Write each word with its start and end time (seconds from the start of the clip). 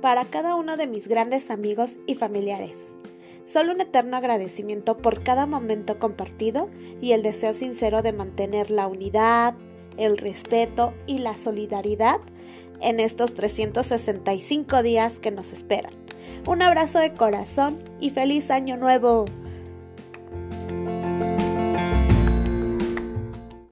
para 0.00 0.24
cada 0.26 0.54
uno 0.54 0.76
de 0.76 0.86
mis 0.86 1.08
grandes 1.08 1.50
amigos 1.50 1.98
y 2.06 2.14
familiares. 2.14 2.94
Solo 3.44 3.72
un 3.72 3.80
eterno 3.80 4.16
agradecimiento 4.16 4.98
por 4.98 5.22
cada 5.22 5.46
momento 5.46 5.98
compartido 5.98 6.68
y 7.00 7.12
el 7.12 7.22
deseo 7.22 7.54
sincero 7.54 8.02
de 8.02 8.12
mantener 8.12 8.70
la 8.70 8.86
unidad, 8.86 9.54
el 9.96 10.18
respeto 10.18 10.92
y 11.06 11.18
la 11.18 11.36
solidaridad 11.36 12.20
en 12.80 13.00
estos 13.00 13.34
365 13.34 14.82
días 14.82 15.18
que 15.18 15.30
nos 15.30 15.52
esperan. 15.52 15.92
Un 16.46 16.62
abrazo 16.62 16.98
de 16.98 17.14
corazón 17.14 17.78
y 18.00 18.10
feliz 18.10 18.50
año 18.50 18.76
nuevo. 18.76 19.24